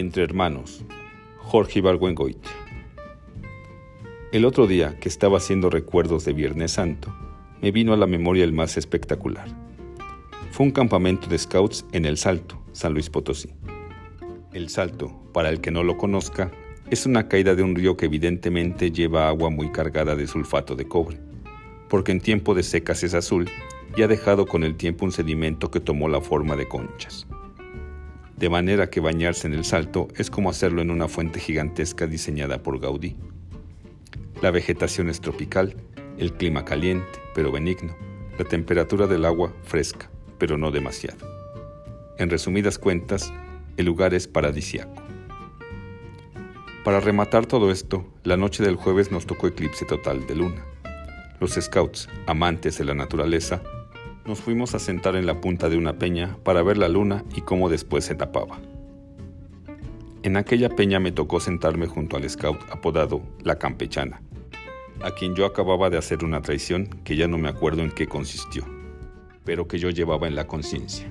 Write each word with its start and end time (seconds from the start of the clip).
Entre 0.00 0.22
hermanos, 0.22 0.82
Jorge 1.36 1.80
Ibargüengoitia. 1.80 2.50
El 4.32 4.46
otro 4.46 4.66
día 4.66 4.98
que 4.98 5.10
estaba 5.10 5.36
haciendo 5.36 5.68
recuerdos 5.68 6.24
de 6.24 6.32
Viernes 6.32 6.72
Santo, 6.72 7.14
me 7.60 7.70
vino 7.70 7.92
a 7.92 7.98
la 7.98 8.06
memoria 8.06 8.44
el 8.44 8.54
más 8.54 8.78
espectacular. 8.78 9.48
Fue 10.52 10.64
un 10.64 10.72
campamento 10.72 11.28
de 11.28 11.36
scouts 11.36 11.84
en 11.92 12.06
El 12.06 12.16
Salto, 12.16 12.58
San 12.72 12.94
Luis 12.94 13.10
Potosí. 13.10 13.50
El 14.54 14.70
Salto, 14.70 15.12
para 15.34 15.50
el 15.50 15.60
que 15.60 15.70
no 15.70 15.84
lo 15.84 15.98
conozca, 15.98 16.50
es 16.88 17.04
una 17.04 17.28
caída 17.28 17.54
de 17.54 17.62
un 17.62 17.74
río 17.74 17.98
que 17.98 18.06
evidentemente 18.06 18.90
lleva 18.90 19.28
agua 19.28 19.50
muy 19.50 19.70
cargada 19.70 20.16
de 20.16 20.26
sulfato 20.26 20.76
de 20.76 20.88
cobre, 20.88 21.18
porque 21.90 22.12
en 22.12 22.22
tiempo 22.22 22.54
de 22.54 22.62
secas 22.62 23.02
es 23.02 23.12
azul 23.12 23.50
y 23.94 24.00
ha 24.00 24.08
dejado 24.08 24.46
con 24.46 24.64
el 24.64 24.76
tiempo 24.76 25.04
un 25.04 25.12
sedimento 25.12 25.70
que 25.70 25.80
tomó 25.80 26.08
la 26.08 26.22
forma 26.22 26.56
de 26.56 26.66
conchas 26.66 27.26
de 28.40 28.48
manera 28.48 28.88
que 28.88 29.00
bañarse 29.00 29.46
en 29.46 29.52
el 29.52 29.66
salto 29.66 30.08
es 30.16 30.30
como 30.30 30.48
hacerlo 30.48 30.80
en 30.80 30.90
una 30.90 31.08
fuente 31.08 31.38
gigantesca 31.38 32.06
diseñada 32.06 32.62
por 32.62 32.80
Gaudí. 32.80 33.14
La 34.40 34.50
vegetación 34.50 35.10
es 35.10 35.20
tropical, 35.20 35.76
el 36.16 36.32
clima 36.32 36.64
caliente, 36.64 37.20
pero 37.34 37.52
benigno, 37.52 37.94
la 38.38 38.46
temperatura 38.46 39.06
del 39.06 39.26
agua 39.26 39.52
fresca, 39.62 40.10
pero 40.38 40.56
no 40.56 40.70
demasiado. 40.70 41.18
En 42.16 42.30
resumidas 42.30 42.78
cuentas, 42.78 43.30
el 43.76 43.84
lugar 43.84 44.14
es 44.14 44.26
paradisiaco. 44.26 45.02
Para 46.82 47.00
rematar 47.00 47.44
todo 47.44 47.70
esto, 47.70 48.06
la 48.24 48.38
noche 48.38 48.62
del 48.62 48.76
jueves 48.76 49.12
nos 49.12 49.26
tocó 49.26 49.48
eclipse 49.48 49.84
total 49.84 50.26
de 50.26 50.36
luna. 50.36 50.64
Los 51.40 51.52
scouts, 51.60 52.08
amantes 52.26 52.78
de 52.78 52.86
la 52.86 52.94
naturaleza, 52.94 53.60
nos 54.30 54.40
fuimos 54.40 54.76
a 54.76 54.78
sentar 54.78 55.16
en 55.16 55.26
la 55.26 55.40
punta 55.40 55.68
de 55.68 55.76
una 55.76 55.98
peña 55.98 56.36
para 56.44 56.62
ver 56.62 56.78
la 56.78 56.88
luna 56.88 57.24
y 57.34 57.40
cómo 57.40 57.68
después 57.68 58.04
se 58.04 58.14
tapaba. 58.14 58.60
En 60.22 60.36
aquella 60.36 60.68
peña 60.68 61.00
me 61.00 61.10
tocó 61.10 61.40
sentarme 61.40 61.88
junto 61.88 62.16
al 62.16 62.30
scout 62.30 62.60
apodado 62.70 63.22
La 63.42 63.58
Campechana, 63.58 64.22
a 65.02 65.10
quien 65.10 65.34
yo 65.34 65.46
acababa 65.46 65.90
de 65.90 65.98
hacer 65.98 66.24
una 66.24 66.42
traición 66.42 66.86
que 67.02 67.16
ya 67.16 67.26
no 67.26 67.38
me 67.38 67.48
acuerdo 67.48 67.82
en 67.82 67.90
qué 67.90 68.06
consistió, 68.06 68.64
pero 69.44 69.66
que 69.66 69.80
yo 69.80 69.90
llevaba 69.90 70.28
en 70.28 70.36
la 70.36 70.46
conciencia. 70.46 71.10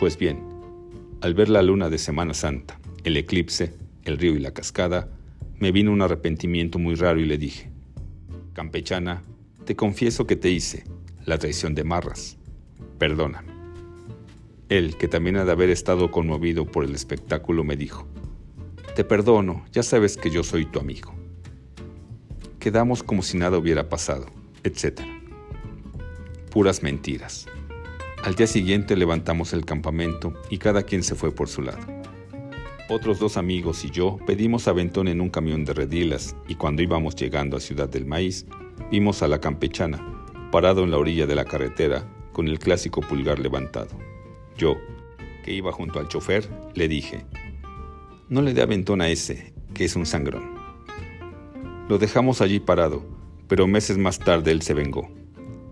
Pues 0.00 0.16
bien, 0.16 0.42
al 1.20 1.34
ver 1.34 1.50
la 1.50 1.60
luna 1.60 1.90
de 1.90 1.98
Semana 1.98 2.32
Santa, 2.32 2.80
el 3.04 3.18
eclipse, 3.18 3.74
el 4.06 4.16
río 4.16 4.34
y 4.34 4.40
la 4.40 4.54
cascada, 4.54 5.10
me 5.58 5.72
vino 5.72 5.92
un 5.92 6.00
arrepentimiento 6.00 6.78
muy 6.78 6.94
raro 6.94 7.20
y 7.20 7.26
le 7.26 7.36
dije, 7.36 7.68
Campechana, 8.54 9.22
te 9.66 9.76
confieso 9.76 10.26
que 10.26 10.36
te 10.36 10.48
hice, 10.48 10.84
la 11.24 11.38
traición 11.38 11.74
de 11.74 11.84
Marras. 11.84 12.36
Perdona. 12.98 13.44
Él, 14.68 14.96
que 14.96 15.08
también 15.08 15.36
ha 15.36 15.44
de 15.44 15.52
haber 15.52 15.70
estado 15.70 16.10
conmovido 16.10 16.66
por 16.66 16.84
el 16.84 16.94
espectáculo, 16.94 17.64
me 17.64 17.76
dijo, 17.76 18.06
Te 18.94 19.04
perdono, 19.04 19.64
ya 19.72 19.82
sabes 19.82 20.16
que 20.16 20.30
yo 20.30 20.42
soy 20.42 20.64
tu 20.66 20.78
amigo. 20.78 21.14
Quedamos 22.58 23.02
como 23.02 23.22
si 23.22 23.36
nada 23.36 23.58
hubiera 23.58 23.88
pasado, 23.88 24.26
etc. 24.64 25.00
Puras 26.50 26.82
mentiras. 26.82 27.46
Al 28.24 28.34
día 28.34 28.46
siguiente 28.46 28.96
levantamos 28.96 29.52
el 29.52 29.64
campamento 29.64 30.32
y 30.48 30.58
cada 30.58 30.84
quien 30.84 31.02
se 31.02 31.16
fue 31.16 31.34
por 31.34 31.48
su 31.48 31.60
lado. 31.60 31.84
Otros 32.88 33.18
dos 33.18 33.36
amigos 33.36 33.84
y 33.84 33.90
yo 33.90 34.18
pedimos 34.26 34.68
aventón 34.68 35.08
en 35.08 35.20
un 35.20 35.28
camión 35.28 35.64
de 35.64 35.72
redilas 35.72 36.36
y 36.46 36.54
cuando 36.54 36.82
íbamos 36.82 37.16
llegando 37.16 37.56
a 37.56 37.60
Ciudad 37.60 37.88
del 37.88 38.06
Maíz, 38.06 38.46
vimos 38.90 39.22
a 39.22 39.28
la 39.28 39.40
campechana, 39.40 40.21
parado 40.52 40.84
en 40.84 40.90
la 40.90 40.98
orilla 40.98 41.26
de 41.26 41.34
la 41.34 41.46
carretera 41.46 42.06
con 42.32 42.46
el 42.46 42.58
clásico 42.58 43.00
pulgar 43.00 43.38
levantado. 43.38 43.98
Yo, 44.56 44.76
que 45.42 45.52
iba 45.52 45.72
junto 45.72 45.98
al 45.98 46.08
chofer, 46.08 46.48
le 46.74 46.88
dije, 46.88 47.24
no 48.28 48.42
le 48.42 48.52
dé 48.52 48.60
aventón 48.60 49.00
a 49.00 49.08
ese, 49.08 49.54
que 49.72 49.86
es 49.86 49.96
un 49.96 50.04
sangrón. 50.04 50.54
Lo 51.88 51.96
dejamos 51.96 52.42
allí 52.42 52.60
parado, 52.60 53.02
pero 53.48 53.66
meses 53.66 53.96
más 53.96 54.18
tarde 54.18 54.52
él 54.52 54.60
se 54.60 54.74
vengó. 54.74 55.10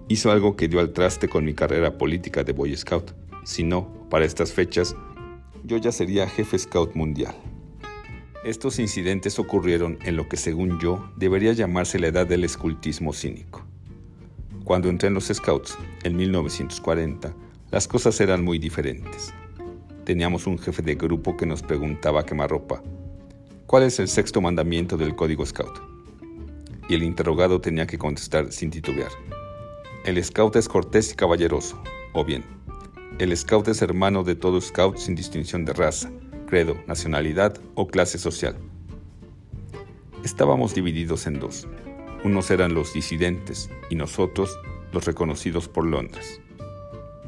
Hizo 0.08 0.32
algo 0.32 0.56
que 0.56 0.66
dio 0.66 0.80
al 0.80 0.94
traste 0.94 1.28
con 1.28 1.44
mi 1.44 1.52
carrera 1.52 1.98
política 1.98 2.42
de 2.42 2.52
Boy 2.52 2.74
Scout. 2.74 3.12
Si 3.44 3.62
no, 3.62 4.08
para 4.08 4.24
estas 4.24 4.52
fechas, 4.52 4.96
yo 5.62 5.76
ya 5.76 5.92
sería 5.92 6.26
jefe 6.26 6.58
Scout 6.58 6.94
mundial. 6.94 7.34
Estos 8.44 8.78
incidentes 8.78 9.38
ocurrieron 9.38 9.98
en 10.04 10.16
lo 10.16 10.26
que 10.26 10.38
según 10.38 10.80
yo 10.80 11.12
debería 11.16 11.52
llamarse 11.52 11.98
la 11.98 12.06
edad 12.06 12.26
del 12.26 12.44
escultismo 12.44 13.12
cínico. 13.12 13.69
Cuando 14.70 14.88
entré 14.88 15.08
en 15.08 15.14
los 15.14 15.26
Scouts, 15.26 15.76
en 16.04 16.14
1940, 16.14 17.34
las 17.72 17.88
cosas 17.88 18.20
eran 18.20 18.44
muy 18.44 18.60
diferentes. 18.60 19.34
Teníamos 20.04 20.46
un 20.46 20.60
jefe 20.60 20.80
de 20.80 20.94
grupo 20.94 21.36
que 21.36 21.44
nos 21.44 21.60
preguntaba 21.60 22.20
a 22.20 22.24
quemarropa, 22.24 22.80
¿cuál 23.66 23.82
es 23.82 23.98
el 23.98 24.06
sexto 24.06 24.40
mandamiento 24.40 24.96
del 24.96 25.16
código 25.16 25.44
Scout? 25.44 25.76
Y 26.88 26.94
el 26.94 27.02
interrogado 27.02 27.60
tenía 27.60 27.84
que 27.88 27.98
contestar 27.98 28.52
sin 28.52 28.70
titubear. 28.70 29.10
El 30.04 30.22
Scout 30.22 30.54
es 30.54 30.68
cortés 30.68 31.10
y 31.10 31.16
caballeroso, 31.16 31.82
o 32.12 32.24
bien, 32.24 32.44
el 33.18 33.36
Scout 33.36 33.66
es 33.66 33.82
hermano 33.82 34.22
de 34.22 34.36
todo 34.36 34.60
Scout 34.60 34.98
sin 34.98 35.16
distinción 35.16 35.64
de 35.64 35.72
raza, 35.72 36.12
credo, 36.46 36.76
nacionalidad 36.86 37.60
o 37.74 37.88
clase 37.88 38.18
social. 38.18 38.54
Estábamos 40.22 40.76
divididos 40.76 41.26
en 41.26 41.40
dos. 41.40 41.66
Unos 42.22 42.50
eran 42.50 42.74
los 42.74 42.92
disidentes 42.92 43.70
y 43.88 43.94
nosotros 43.94 44.58
los 44.92 45.06
reconocidos 45.06 45.68
por 45.68 45.86
Londres. 45.86 46.40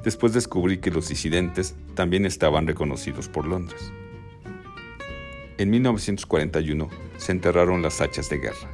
Después 0.04 0.34
descubrí 0.34 0.78
que 0.78 0.90
los 0.90 1.08
disidentes 1.08 1.76
también 1.94 2.26
estaban 2.26 2.66
reconocidos 2.66 3.28
por 3.28 3.46
Londres. 3.46 3.92
En 5.58 5.70
1941 5.70 6.88
se 7.16 7.32
enterraron 7.32 7.82
las 7.82 8.00
hachas 8.00 8.28
de 8.28 8.38
guerra. 8.38 8.68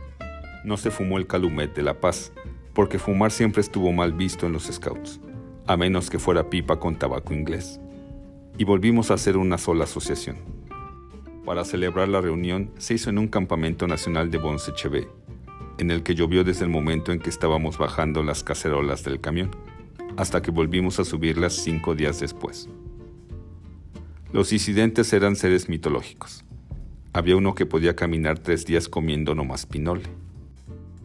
No 0.64 0.76
se 0.76 0.90
fumó 0.90 1.18
el 1.18 1.26
calumet 1.26 1.74
de 1.74 1.82
la 1.82 2.00
paz, 2.00 2.32
porque 2.72 2.98
fumar 2.98 3.30
siempre 3.30 3.60
estuvo 3.60 3.92
mal 3.92 4.12
visto 4.12 4.46
en 4.46 4.52
los 4.52 4.64
scouts, 4.64 5.20
a 5.66 5.76
menos 5.76 6.10
que 6.10 6.18
fuera 6.18 6.48
pipa 6.48 6.80
con 6.80 6.96
tabaco 6.96 7.34
inglés. 7.34 7.78
Y 8.56 8.64
volvimos 8.64 9.10
a 9.10 9.14
hacer 9.14 9.36
una 9.36 9.58
sola 9.58 9.84
asociación. 9.84 10.36
Para 11.44 11.64
celebrar 11.64 12.08
la 12.08 12.20
reunión 12.20 12.70
se 12.78 12.94
hizo 12.94 13.10
en 13.10 13.18
un 13.18 13.28
campamento 13.28 13.86
nacional 13.86 14.30
de 14.30 14.38
Bonsechevé, 14.38 15.08
en 15.78 15.91
el 15.91 16.03
que 16.03 16.15
llovió 16.15 16.44
desde 16.44 16.65
el 16.65 16.71
momento 16.71 17.12
en 17.12 17.21
que 17.21 17.31
estábamos 17.31 17.78
bajando 17.78 18.22
las 18.22 18.43
cacerolas 18.43 19.05
del 19.05 19.21
camión, 19.21 19.50
hasta 20.16 20.43
que 20.43 20.50
volvimos 20.50 20.99
a 20.99 21.05
subirlas 21.05 21.55
cinco 21.55 21.94
días 21.94 22.21
después. 22.21 22.69
Los 24.33 24.53
incidentes 24.53 25.12
eran 25.12 25.37
seres 25.37 25.69
mitológicos. 25.69 26.44
Había 27.12 27.37
uno 27.37 27.55
que 27.55 27.66
podía 27.66 27.97
caminar 27.97 28.39
tres 28.39 28.66
días 28.66 28.89
comiendo 28.89 29.34
nomás 29.34 29.65
pinole. 29.65 30.03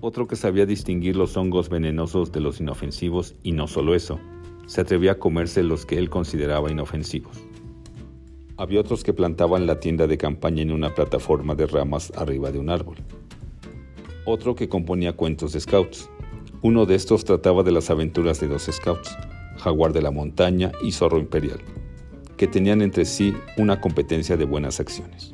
Otro 0.01 0.27
que 0.27 0.35
sabía 0.35 0.65
distinguir 0.65 1.15
los 1.15 1.37
hongos 1.37 1.69
venenosos 1.69 2.31
de 2.31 2.41
los 2.41 2.59
inofensivos 2.59 3.35
y 3.43 3.53
no 3.53 3.67
solo 3.67 3.95
eso, 3.95 4.19
se 4.65 4.81
atrevía 4.81 5.13
a 5.13 5.19
comerse 5.19 5.63
los 5.63 5.85
que 5.85 5.97
él 5.97 6.09
consideraba 6.09 6.71
inofensivos. 6.71 7.37
Había 8.57 8.81
otros 8.81 9.03
que 9.03 9.13
plantaban 9.13 9.67
la 9.67 9.79
tienda 9.79 10.07
de 10.07 10.17
campaña 10.17 10.61
en 10.61 10.71
una 10.71 10.93
plataforma 10.93 11.55
de 11.55 11.67
ramas 11.67 12.11
arriba 12.15 12.51
de 12.51 12.59
un 12.59 12.69
árbol 12.69 12.97
otro 14.25 14.55
que 14.55 14.69
componía 14.69 15.13
cuentos 15.13 15.53
de 15.53 15.59
scouts. 15.59 16.09
Uno 16.61 16.85
de 16.85 16.95
estos 16.95 17.25
trataba 17.25 17.63
de 17.63 17.71
las 17.71 17.89
aventuras 17.89 18.39
de 18.39 18.47
dos 18.47 18.69
scouts, 18.71 19.17
Jaguar 19.57 19.91
de 19.91 20.01
la 20.01 20.11
Montaña 20.11 20.71
y 20.81 20.91
Zorro 20.91 21.19
Imperial, 21.19 21.59
que 22.37 22.47
tenían 22.47 22.81
entre 22.81 23.05
sí 23.05 23.33
una 23.57 23.81
competencia 23.81 24.37
de 24.37 24.45
buenas 24.45 24.79
acciones. 24.79 25.33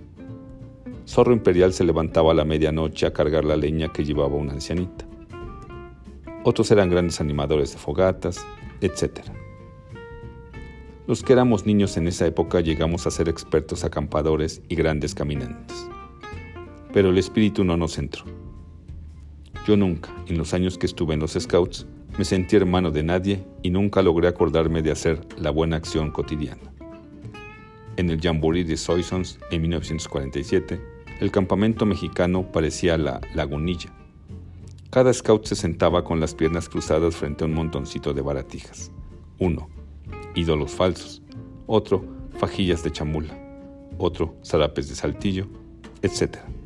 Zorro 1.07 1.33
Imperial 1.33 1.73
se 1.73 1.83
levantaba 1.83 2.31
a 2.31 2.35
la 2.35 2.45
medianoche 2.45 3.05
a 3.05 3.13
cargar 3.13 3.45
la 3.45 3.57
leña 3.57 3.91
que 3.91 4.03
llevaba 4.03 4.35
una 4.35 4.53
ancianita. 4.53 5.05
Otros 6.43 6.71
eran 6.71 6.89
grandes 6.89 7.21
animadores 7.21 7.71
de 7.71 7.77
fogatas, 7.77 8.45
etc. 8.81 9.21
Los 11.05 11.23
que 11.23 11.33
éramos 11.33 11.65
niños 11.65 11.97
en 11.97 12.07
esa 12.07 12.25
época 12.25 12.61
llegamos 12.61 13.05
a 13.05 13.11
ser 13.11 13.29
expertos 13.29 13.83
acampadores 13.83 14.61
y 14.69 14.75
grandes 14.75 15.13
caminantes. 15.13 15.89
Pero 16.93 17.09
el 17.09 17.17
espíritu 17.17 17.63
no 17.63 17.77
nos 17.77 17.97
entró 17.97 18.25
yo 19.65 19.77
nunca, 19.77 20.09
en 20.27 20.37
los 20.37 20.53
años 20.53 20.77
que 20.77 20.85
estuve 20.85 21.13
en 21.13 21.19
los 21.19 21.33
Scouts, 21.33 21.85
me 22.17 22.25
sentí 22.25 22.55
hermano 22.55 22.91
de 22.91 23.03
nadie 23.03 23.45
y 23.61 23.69
nunca 23.69 24.01
logré 24.01 24.27
acordarme 24.27 24.81
de 24.81 24.91
hacer 24.91 25.21
la 25.37 25.51
buena 25.51 25.77
acción 25.77 26.11
cotidiana. 26.11 26.71
En 27.97 28.09
el 28.09 28.19
Jamboree 28.19 28.63
de 28.63 28.77
Soissons, 28.77 29.39
en 29.51 29.61
1947, 29.61 30.81
el 31.19 31.31
campamento 31.31 31.85
mexicano 31.85 32.51
parecía 32.51 32.97
la 32.97 33.21
lagunilla. 33.35 33.91
Cada 34.89 35.13
scout 35.13 35.45
se 35.45 35.55
sentaba 35.55 36.03
con 36.03 36.19
las 36.19 36.33
piernas 36.33 36.67
cruzadas 36.67 37.15
frente 37.15 37.43
a 37.43 37.47
un 37.47 37.53
montoncito 37.53 38.13
de 38.13 38.21
baratijas. 38.21 38.91
Uno, 39.37 39.69
ídolos 40.35 40.71
falsos. 40.71 41.21
Otro, 41.67 42.03
fajillas 42.37 42.83
de 42.83 42.91
chamula. 42.91 43.37
Otro, 43.97 44.35
zarapes 44.43 44.89
de 44.89 44.95
saltillo, 44.95 45.47
etc 46.01 46.58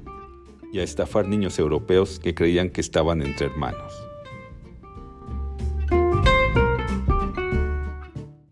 y 0.74 0.80
a 0.80 0.84
estafar 0.84 1.28
niños 1.28 1.60
europeos 1.60 2.20
que 2.20 2.34
creían 2.34 2.72
que 2.72 2.82
estaban 2.82 3.22
entre 3.22 3.46
hermanos. 3.46 4.13